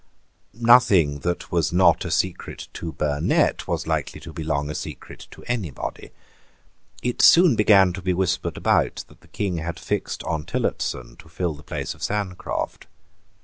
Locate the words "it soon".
7.03-7.55